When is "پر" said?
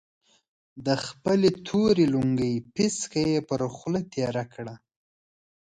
3.49-3.61